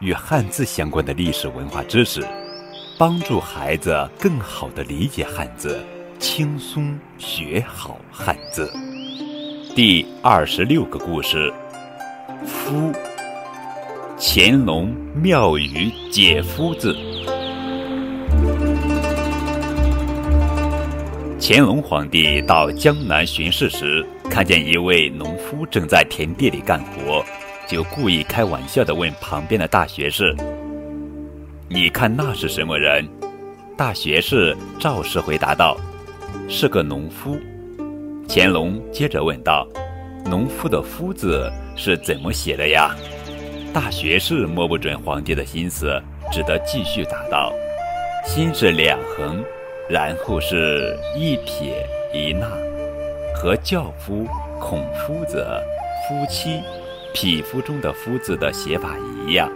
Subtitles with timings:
[0.00, 2.24] 与汉字相关的历史文化知识，
[2.96, 5.84] 帮助孩子更好地理解汉字。
[6.20, 8.70] 轻松学好汉字。
[9.74, 11.52] 第二十六个故事：
[12.46, 12.92] 夫。
[14.20, 16.96] 乾隆妙语解夫字。
[21.40, 27.24] 乾隆皇帝到江南巡视时，看见一位农夫正在田地里干活，
[27.68, 30.34] 就故意开玩笑地问旁边的大学士
[31.68, 33.06] ：“你看那是什么人？”
[33.76, 35.76] 大学士赵氏回答道。
[36.48, 37.38] 是个农夫，
[38.26, 39.68] 乾隆接着问道
[40.24, 42.96] ：“农夫的‘夫’字是怎么写的呀？”
[43.72, 47.52] 大学士摸不准皇帝的心思，只得继续答道
[48.24, 49.44] ：“心是两横，
[49.90, 52.46] 然后是一撇一捺，
[53.34, 54.26] 和轿夫、
[54.58, 55.46] 孔夫子、
[56.08, 56.62] 夫妻、
[57.20, 58.94] 匹夫中的‘夫’字的写法
[59.26, 59.50] 一样。”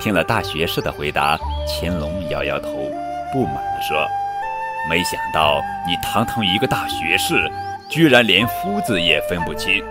[0.00, 1.38] 听了大学士的回答，
[1.68, 2.70] 乾隆摇摇头，
[3.34, 4.06] 不满地说。
[4.88, 7.34] 没想到你堂堂一个大学士，
[7.90, 9.84] 居然连夫字也分不清。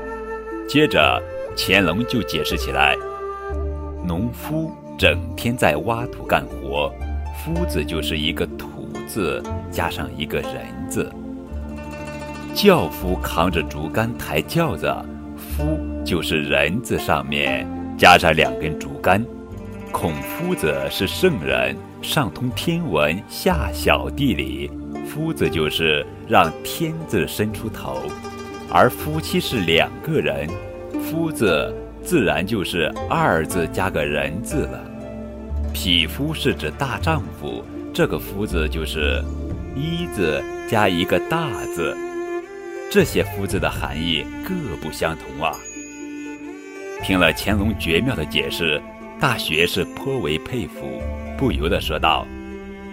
[0.68, 1.22] 接着，
[1.56, 2.96] 乾隆就解释起来：
[4.04, 6.92] 农夫整天在挖土干活，
[7.38, 11.06] 夫字就是一个土字加上一个人字；
[12.56, 14.92] 轿夫扛着竹竿抬轿子，
[15.52, 19.22] 夫就是人字上面加上两根竹竿；
[19.92, 24.72] 孔夫子是圣人，上通天文，下晓地理。
[25.06, 27.98] 夫子就是让天字伸出头，
[28.72, 30.48] 而夫妻是两个人，
[31.04, 34.82] 夫字自然就是二字加个人字了。
[35.74, 37.64] 匹夫是指大丈夫，
[37.94, 39.22] 这个夫字就是
[39.76, 41.96] 一字加一个大字。
[42.92, 45.56] 这些夫字的含义各不相同啊！
[47.02, 48.82] 听了乾隆绝妙的解释，
[49.18, 51.02] 大学士颇为佩服，
[51.38, 52.28] 不由得说道：“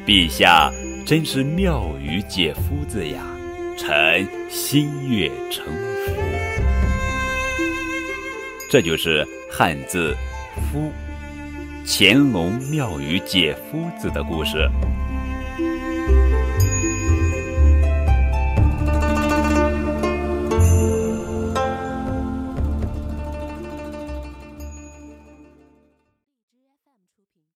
[0.07, 0.71] 陛下。”
[1.05, 3.23] 真是妙语解夫字呀，
[3.79, 6.13] 臣心悦诚服。
[8.71, 10.15] 这就是汉字
[10.71, 10.93] “夫”，
[11.89, 14.69] 乾隆妙语解夫字的故事。